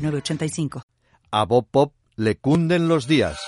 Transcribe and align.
906985. 0.00 0.82
A 1.30 1.44
Bob 1.44 1.66
Pop 1.70 1.94
le 2.16 2.36
cunden 2.36 2.88
los 2.88 3.06
días. 3.06 3.38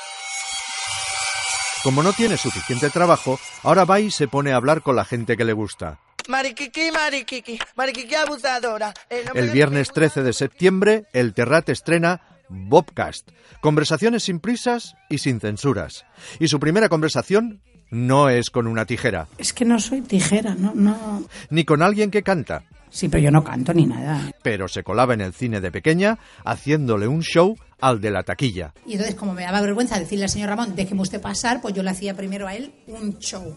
Como 1.82 2.02
no 2.02 2.12
tiene 2.12 2.36
suficiente 2.36 2.90
trabajo, 2.90 3.40
ahora 3.64 3.84
va 3.84 3.98
y 3.98 4.10
se 4.10 4.28
pone 4.28 4.52
a 4.52 4.56
hablar 4.56 4.82
con 4.82 4.94
la 4.94 5.04
gente 5.04 5.36
que 5.36 5.44
le 5.44 5.52
gusta. 5.52 5.98
Mariquiqui, 6.28 6.92
mariquiqui, 6.92 7.58
mariquiqui 7.74 8.14
abusadora. 8.14 8.94
El 9.34 9.50
viernes 9.50 9.90
13 9.92 10.22
de 10.22 10.32
septiembre, 10.32 11.06
el 11.12 11.34
Terrat 11.34 11.68
estrena 11.68 12.20
Bobcast, 12.48 13.28
conversaciones 13.60 14.22
sin 14.24 14.38
prisas 14.38 14.94
y 15.10 15.18
sin 15.18 15.40
censuras. 15.40 16.04
Y 16.38 16.46
su 16.46 16.60
primera 16.60 16.88
conversación 16.88 17.60
no 17.90 18.28
es 18.28 18.50
con 18.50 18.68
una 18.68 18.86
tijera, 18.86 19.26
Es 19.38 19.52
que 19.52 19.64
no 19.64 19.80
soy 19.80 20.02
tijera, 20.02 20.54
no, 20.54 20.72
no. 20.74 21.24
ni 21.50 21.64
con 21.64 21.82
alguien 21.82 22.10
que 22.12 22.22
canta, 22.22 22.62
Sí, 22.92 23.08
pero 23.08 23.22
yo 23.24 23.30
no 23.30 23.42
canto 23.42 23.72
ni 23.72 23.86
nada. 23.86 24.30
pero 24.42 24.68
se 24.68 24.82
colaba 24.84 25.14
en 25.14 25.22
el 25.22 25.32
cine 25.32 25.62
de 25.62 25.72
pequeña 25.72 26.18
haciéndole 26.44 27.08
un 27.08 27.22
show 27.22 27.56
al 27.80 28.00
de 28.02 28.10
la 28.10 28.22
taquilla. 28.22 28.74
Y 28.86 28.92
entonces, 28.92 29.14
como 29.14 29.32
me 29.32 29.42
daba 29.42 29.62
vergüenza 29.62 29.98
decirle 29.98 30.24
al 30.24 30.30
señor 30.30 30.50
Ramón, 30.50 30.76
déjeme 30.76 31.00
usted 31.00 31.20
pasar, 31.20 31.62
pues 31.62 31.74
yo 31.74 31.82
le 31.82 31.90
hacía 31.90 32.14
primero 32.14 32.46
a 32.46 32.54
él 32.54 32.72
un 32.86 33.18
show. 33.18 33.56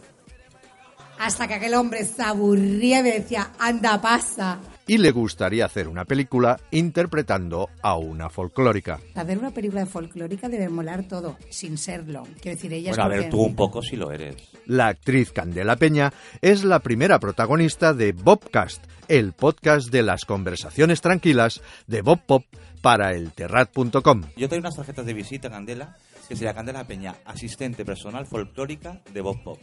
Hasta 1.19 1.47
que 1.47 1.55
aquel 1.55 1.73
hombre 1.75 2.05
se 2.05 2.23
aburría 2.23 2.99
y 2.99 3.03
me 3.03 3.11
decía, 3.11 3.51
anda, 3.59 4.01
pasa. 4.01 4.59
Y 4.87 4.99
le 4.99 5.11
gustaría 5.11 5.65
hacer 5.65 5.87
una 5.87 6.05
película 6.05 6.59
interpretando 6.69 7.69
a 7.81 7.97
una 7.97 8.29
folclórica. 8.29 8.99
Hacer 9.15 9.39
una 9.39 9.51
película 9.51 9.85
folclórica 9.87 10.47
debe 10.47 10.69
molar 10.69 11.07
todo, 11.07 11.37
sin 11.49 11.77
serlo. 11.77 12.23
Quiero 12.39 12.55
decir, 12.55 12.71
ella 12.71 12.91
es 12.91 12.97
Bueno, 12.97 13.11
a 13.11 13.17
ver, 13.17 13.29
tú 13.31 13.41
un 13.41 13.55
poco 13.55 13.81
si 13.81 13.95
lo 13.95 14.11
eres. 14.11 14.35
La 14.67 14.87
actriz 14.87 15.31
Candela 15.31 15.75
Peña 15.75 16.13
es 16.41 16.63
la 16.63 16.79
primera 16.79 17.19
protagonista 17.19 17.93
de 17.93 18.11
Bobcast, 18.11 18.83
el 19.07 19.33
podcast 19.33 19.89
de 19.89 20.03
las 20.03 20.25
conversaciones 20.25 21.01
tranquilas 21.01 21.61
de 21.87 22.01
Bob 22.01 22.19
Pop 22.25 22.43
para 22.81 23.13
el 23.13 23.31
terrat.com. 23.31 24.21
Yo 24.37 24.49
tengo 24.49 24.61
unas 24.61 24.75
tarjetas 24.75 25.05
de 25.05 25.13
visita, 25.13 25.49
Candela, 25.49 25.97
que 26.27 26.35
sería 26.35 26.53
Candela 26.53 26.85
Peña, 26.85 27.15
asistente 27.25 27.85
personal 27.85 28.27
folclórica 28.27 29.01
de 29.11 29.21
Bob 29.21 29.41
Pop. 29.43 29.59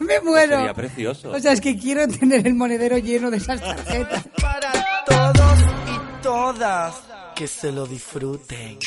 Me 0.06 0.20
muero. 0.20 0.56
Sería 0.56 0.74
precioso. 0.74 1.30
O 1.30 1.38
sea, 1.38 1.52
es 1.52 1.60
que 1.60 1.78
quiero 1.78 2.08
tener 2.08 2.46
el 2.46 2.54
monedero 2.54 2.98
lleno 2.98 3.30
de 3.30 3.36
esas 3.36 3.60
tarjetas. 3.60 4.24
Para 4.40 4.72
todos 5.06 5.58
y 5.60 6.22
todas. 6.22 6.94
Que 7.36 7.46
se 7.46 7.70
lo 7.70 7.86
disfruten. 7.86 8.78